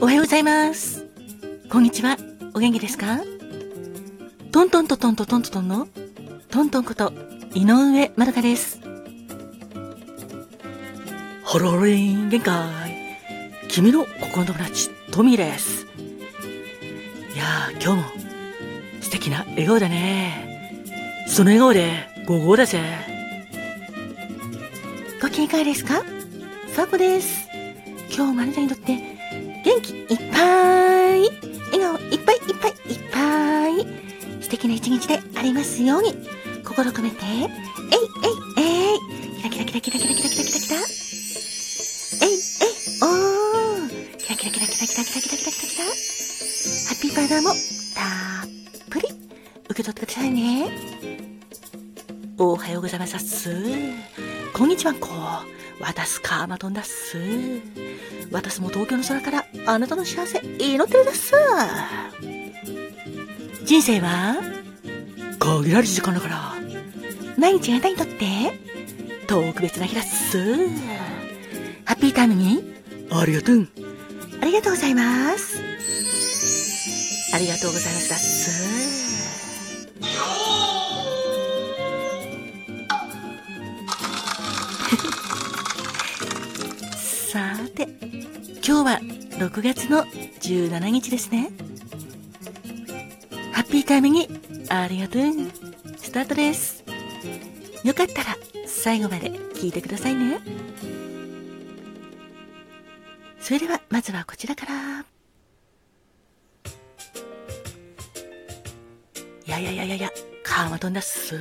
[0.00, 1.06] おはようございます。
[1.70, 2.16] こんにちは。
[2.52, 3.20] お元気ですか？
[4.50, 5.88] トントントントントントントンの
[6.50, 7.12] トントンこと
[7.54, 8.80] 井上まどかです。
[11.44, 13.18] ハローリン限界。
[13.68, 15.86] 君の心の友達、トミーです。
[17.34, 18.24] いやー、今日も
[19.00, 20.82] 素敵な笑顔だね。
[21.28, 21.92] その笑顔で
[22.26, 22.80] 午後だぜ。
[25.22, 26.02] ご機嫌いかがですか？
[26.74, 27.48] さこです。
[28.14, 29.13] 今日もあなたにとって
[29.64, 31.30] 元気いっぱい、
[31.72, 36.14] 笑顔いっぱいいっぱいいっぱい、素敵な一日でありますように、
[36.62, 37.48] 心込めて、えいえい
[38.58, 38.98] えい、
[39.40, 40.76] キラキラキラキラキラキラキラキラキラ、
[42.20, 42.38] えいえい、
[43.00, 45.90] おー、キラキラキラキラキラキラキラキラキラキラ、ハ
[46.92, 48.48] ッピーパウダーもたっ
[48.90, 49.08] ぷり
[49.70, 50.68] 受け取ってくださいね。
[52.36, 53.48] おはようございます。
[54.52, 54.92] こんにちは。
[54.92, 55.08] んこ。
[55.80, 57.16] 私カーマトンだっす。
[58.34, 61.32] 私も東京の空からあなたの幸せ祈ってるです。
[63.64, 64.42] 人生は？
[65.38, 66.52] 限られる時間だから、
[67.38, 68.18] 毎日あなたにとって？
[69.28, 70.68] 特別な日だっす。
[71.84, 72.74] ハッピータイムに？
[73.12, 73.68] ありがとう。
[74.42, 75.60] ありがとうございます。
[77.32, 78.83] ありがとうございますだっす。
[88.66, 88.98] 今日は
[89.38, 91.50] 6月の17日ですね。
[93.52, 94.26] ハッピータイムに
[94.70, 95.22] ありがとう。
[95.98, 96.82] スタートです。
[97.84, 100.38] よかったら最後まで聞いてくださいね。
[103.38, 105.04] それではまずはこちらから。
[109.46, 110.10] いやいやいやいやいや、
[110.42, 111.38] カーマトンだっす。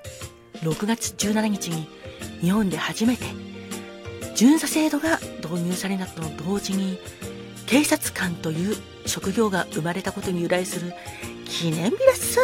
[0.61, 1.87] 6月17日に
[2.41, 3.25] 日本で初めて
[4.35, 6.99] 巡査制度が導入されたと同時に
[7.67, 10.93] 警察官という職業が生まれたことに由来する
[11.45, 12.39] 記念日だっす。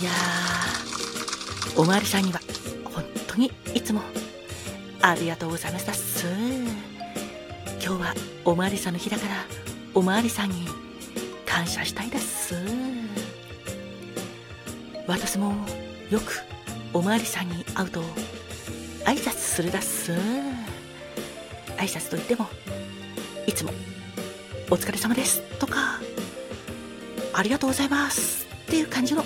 [0.00, 2.40] いやー、おまわりさんには
[2.84, 4.00] 本当にいつも
[5.00, 6.26] ありがとうございましたっす。
[7.84, 8.14] 今日は
[8.44, 9.34] おまわりさんの日だから
[9.94, 10.66] おまわりさんに
[11.52, 12.54] 感謝したいです。
[15.06, 15.54] 私も
[16.08, 16.40] よく
[16.94, 18.00] おまわりさんに会うと
[19.04, 20.12] 挨拶するだっす。
[21.76, 22.48] 挨拶といっても
[23.46, 23.72] いつも
[24.72, 26.00] 「お疲れ様です」とか
[27.34, 29.22] 「ありがとうございます」っていう感じの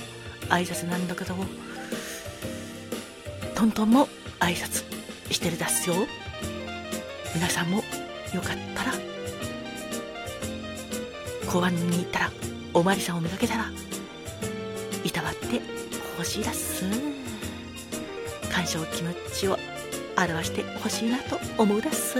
[0.48, 1.36] 挨拶なんだけど
[3.54, 4.08] トントンも
[4.40, 4.82] 挨拶
[5.30, 5.94] してるだっすよ。
[7.36, 7.84] 皆さんも
[8.34, 9.15] よかったら
[11.50, 12.30] 公安に行ったら
[12.74, 13.70] おまりさんを見かけたら
[15.04, 15.60] いたわって
[16.18, 16.84] ほしいだっす。
[18.52, 19.58] 感謝の気持ちを
[20.16, 22.14] 表してほしいなと思うだっす。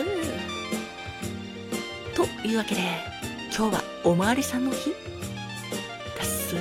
[2.15, 2.83] というわけで
[3.57, 4.97] 今日はおまわりさんの日だ
[6.23, 6.55] っす。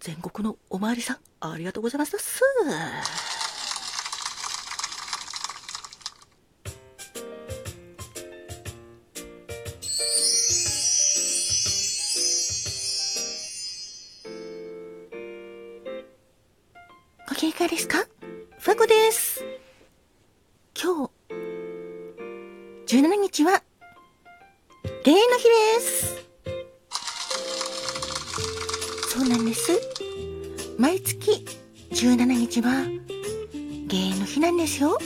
[0.00, 2.42] 全国のおまわりさんありがとうございますだっす。
[22.86, 23.62] 17日は、
[25.04, 26.28] 芸の日です。
[29.08, 29.72] そうなんです。
[30.78, 31.46] 毎月
[31.92, 32.84] 17日は、
[33.86, 34.98] 芸の日なんですよ。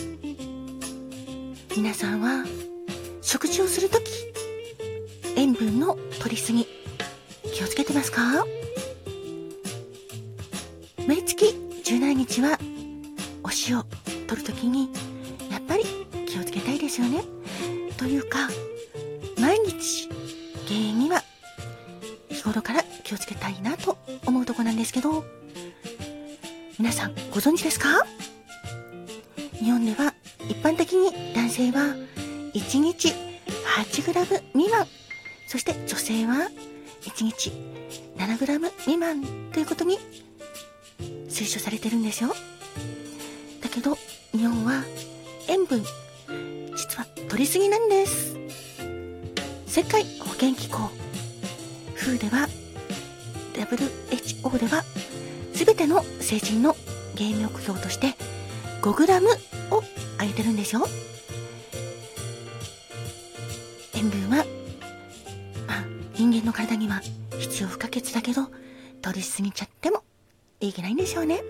[1.76, 2.44] 皆さんは、
[3.22, 4.10] 食事をするとき、
[5.36, 6.66] 塩分の取りすぎ、
[7.54, 8.44] 気をつけてますか？
[11.06, 11.46] 毎月
[11.84, 12.58] 17日は
[13.44, 13.84] お塩
[14.26, 14.90] 取るときに
[15.48, 15.84] やっぱり
[16.26, 17.22] 気をつけたいですよね。
[17.98, 18.48] というか
[19.38, 20.08] 毎日
[20.66, 21.22] 原因には
[22.30, 25.24] 日頃から気をつけたいなと思うとこなんですけど
[26.78, 28.06] 皆さんご存知ですか？
[29.54, 30.14] 日本では
[30.48, 31.96] 一般的に男性は
[32.54, 33.12] 1日
[33.76, 34.86] 8g 未満
[35.48, 36.48] そして女性は
[37.02, 37.50] 1日
[38.16, 39.22] 7g 未満
[39.52, 39.98] ということに
[41.28, 42.34] 推奨されてるんですよ。
[43.60, 43.96] だけど、
[44.32, 44.82] 日本は
[45.48, 45.84] 塩分、
[46.78, 48.36] 実は取りすぎなんです。
[49.66, 50.88] 世界保健機構、
[51.96, 52.48] WHO では、
[53.52, 54.84] WHO では、
[55.54, 56.76] すべての成人の
[57.16, 58.14] 原因目標として
[58.80, 59.82] 5g を
[60.20, 60.86] 上げてるんですよ。
[63.94, 64.44] 塩分は、
[65.66, 65.84] まあ、
[66.14, 67.00] 人間の体には
[67.40, 68.42] 必要不可欠だけど、
[69.02, 70.04] 取りすぎちゃっても
[70.60, 71.42] いけないんでしょうね。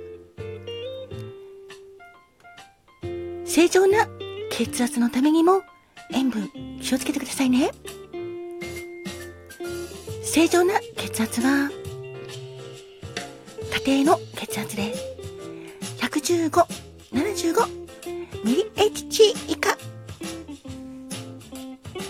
[3.44, 4.08] 正常な
[4.58, 5.62] 血圧のためにも
[6.12, 6.50] 塩分
[6.82, 7.70] 気をつけてくださいね。
[10.24, 11.70] 正常な血圧は
[13.86, 15.04] 家庭の血圧です
[16.00, 16.50] 115、
[17.12, 19.78] 75ミリ HG 以下。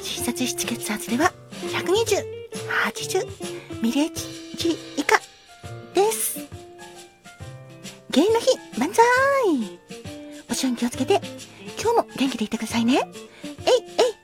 [0.00, 1.30] 診察室血圧では
[1.66, 2.24] 120、
[2.94, 5.20] 80ミリ HG 以下
[5.92, 6.38] です。
[8.10, 9.04] 芸の日、万歳
[10.50, 11.20] お塩に気をつけて、
[11.80, 13.08] 今日も元気でいてくださいね。
[13.44, 13.52] えい、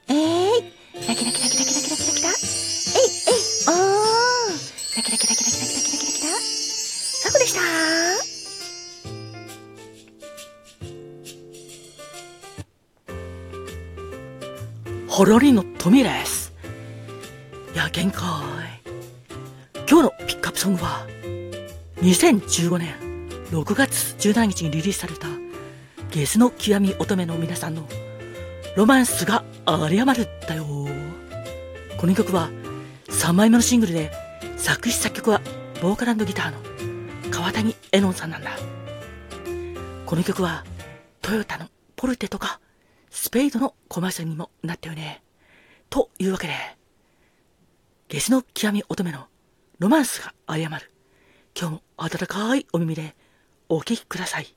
[0.09, 0.63] えい、えい。
[1.07, 2.29] ラキラキラキラキラキラキラキラ。
[2.29, 4.57] えい、えい、おー。
[4.97, 6.35] ラキラキラキラキラキラキラキラキラ。
[6.37, 7.61] さこでした
[15.09, 16.53] ほろりの富です。
[17.73, 18.25] いや、限界。
[19.89, 21.07] 今日のピックアップソングは、
[22.03, 25.29] 2015年6月17日にリリースされた、
[26.15, 27.89] ゲスの極み乙女の皆さんの、
[28.77, 30.65] ロマンスがあり余るだよ。
[31.99, 32.51] この曲は、
[33.09, 34.13] 3枚目のシングルで、
[34.57, 35.41] 作詞作曲は、
[35.83, 38.53] ボーカルギターの、川谷絵音さんなんだ。
[40.07, 40.65] この曲は、
[41.21, 41.67] トヨタの
[41.97, 42.61] ポルテとか、
[43.11, 45.21] スペイドのコマーシャルにもなったよね。
[45.91, 46.55] というわけで、
[48.09, 49.27] ゲスの極み乙女の
[49.81, 50.93] ロマンスが謝る。
[51.59, 53.17] 今日も温かいお耳で
[53.69, 54.55] お聴きください。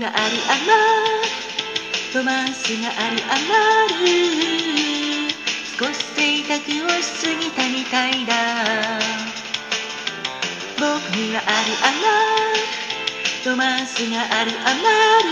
[0.00, 0.64] 僕にはあり余
[2.14, 3.36] ロマンスがあり余
[4.06, 5.28] る。
[5.78, 6.56] 少し贅沢
[6.86, 8.32] をしすぎたみたいだ。
[10.78, 10.86] 僕
[11.16, 13.44] にはあり余る。
[13.44, 14.80] ロマンスがあり余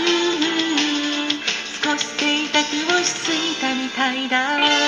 [0.05, 1.39] る。
[1.83, 2.61] 少し贅沢
[2.99, 4.78] をしすぎたみたいだ。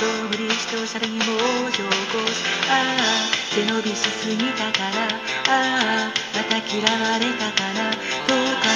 [0.00, 1.24] 無理しておしゃれにも
[1.70, 1.90] 情報
[2.70, 5.08] ああ背伸びしすぎたから。
[5.48, 8.68] ああまた嫌われたからどうか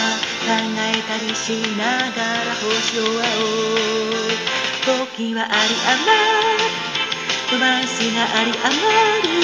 [0.42, 3.14] 考えたりしながら星を追う。
[5.16, 6.10] 時はあり余
[6.58, 6.82] る。
[7.52, 8.72] ロマンスがあり余
[9.28, 9.42] る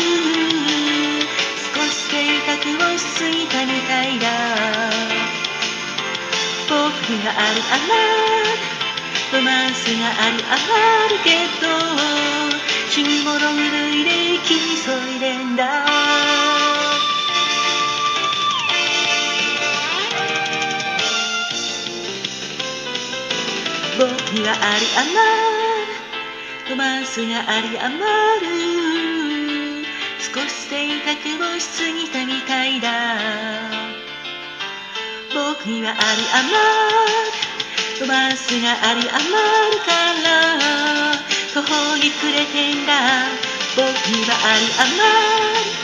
[2.10, 4.26] 計画をしすぎたみたいだ。
[6.66, 6.75] 僕
[7.22, 7.76] があるあ
[8.72, 8.77] ら
[9.30, 10.56] ロマンスがあるあ
[11.10, 11.66] るけど
[12.90, 13.44] 死に物狂
[13.94, 14.48] いで生き
[14.82, 15.84] 急いでんだ。
[23.98, 25.19] 僕にはあり余る
[26.70, 27.98] ロマンスがあり余
[28.40, 29.84] る。
[30.20, 33.19] 少し贅沢をしすぎたみたいだ。
[35.34, 36.50] 僕にはあり余
[37.42, 37.47] る。
[38.00, 41.12] ロマンスがあり余るから
[41.52, 43.26] 途方に暮れてんだ
[43.75, 45.78] 僕にはあり余る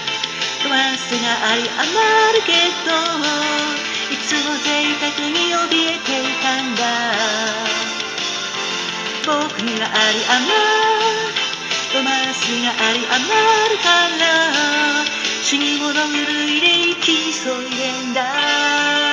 [0.65, 2.53] ロマンスがあり余るけ
[2.87, 2.95] ど
[4.15, 6.83] いつも贅沢に怯えていたんだ
[9.27, 11.35] 僕にはあり余る
[11.95, 15.05] ロマンスがあり余るから
[15.43, 15.99] 死に物狂
[16.49, 19.04] いで生き急いでんだ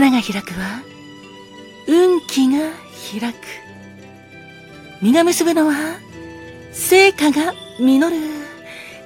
[0.00, 0.82] 花が開くは、
[1.86, 2.70] 運気が
[3.12, 3.36] 開く。
[5.02, 5.74] 実が結ぶのは、
[6.72, 8.16] 成果が実る。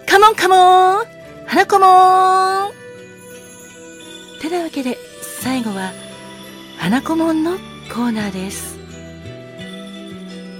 [0.07, 1.05] カモンカモン
[1.47, 2.73] 花子もん
[4.41, 4.97] てなわけで、
[5.43, 5.93] 最後は、
[6.79, 7.57] 花子もんの
[7.93, 8.79] コーナーです。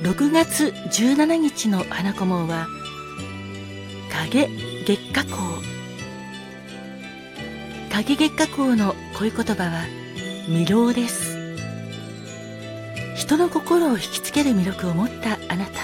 [0.03, 2.67] 6月17日の花子門は、
[4.11, 4.49] 影
[4.85, 5.39] 月下光。
[7.93, 10.04] 影月下光の恋言葉は、
[10.47, 11.57] 魅了です。
[13.17, 15.81] 人の心を引きつける魅力を持ったあなた。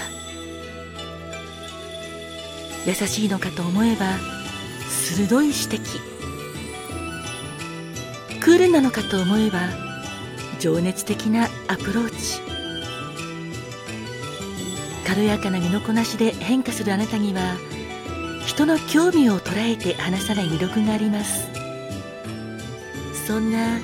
[2.85, 4.05] 優しいのかと思えば
[4.87, 5.79] 鋭い指摘。
[8.39, 9.61] クールなのかと思えば
[10.59, 12.39] 情熱的なアプローチ。
[15.07, 17.55] 軽やかな身のこなしで変化するあなたには
[18.45, 21.47] 人の興味を捉えて話さない魅力があります。
[23.25, 23.79] そんな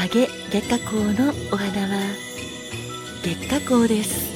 [0.00, 2.00] 影月下光のお花は
[3.22, 4.30] 月下光です。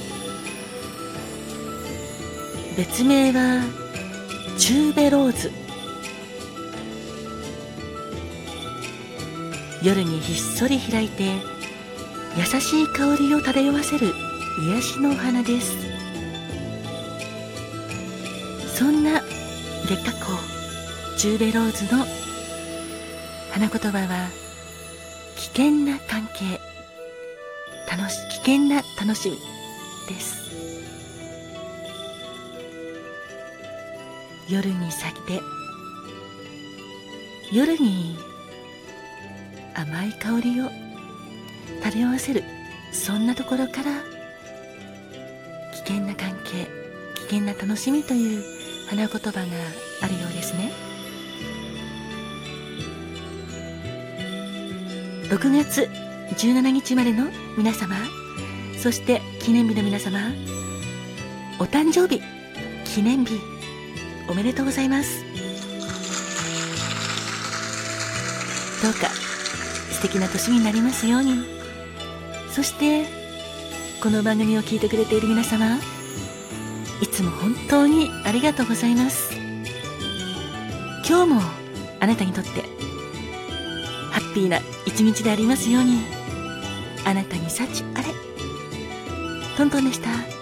[2.77, 3.63] 別名は
[4.59, 5.51] チューベローズ。
[9.83, 11.33] 夜にひっそり開いて
[12.37, 14.13] 優しい香りを漂わせる
[14.71, 15.75] 癒しのお花です。
[18.77, 19.23] そんな
[19.89, 20.37] 月下光
[21.17, 22.05] チューベローズの
[23.51, 24.44] 花言葉は
[25.37, 26.61] 危険な関係。
[27.91, 29.39] 楽し危険な楽しみ。
[30.09, 30.45] です。
[34.49, 35.41] 夜に咲いて
[37.53, 38.17] 夜に
[39.75, 40.71] 甘い香りを。
[41.83, 42.43] 漂わせる。
[42.93, 44.03] そんなところから。
[45.73, 46.67] 危険な関係
[47.15, 48.45] 危険な楽しみという
[48.89, 49.43] 花言葉が
[50.03, 50.94] あるようですね。
[55.29, 55.89] 6月
[56.37, 57.97] 17日までの皆様
[58.79, 60.21] そして記念日の皆様
[61.59, 62.21] お誕生日
[62.85, 63.41] 記念日
[64.29, 65.23] おめでとうございます。
[68.83, 69.09] どうか
[69.93, 71.45] 素敵な年になりますように。
[72.51, 73.07] そして
[74.03, 75.79] この番組を聞いてくれている皆様
[77.01, 79.35] いつも本当にありがとうございます。
[81.09, 81.41] 今日も
[82.01, 82.64] あなたにとって
[84.35, 86.01] ッピーな一日でありますように。
[87.07, 88.05] あなたに幸あれ。
[89.57, 90.34] トントンでした。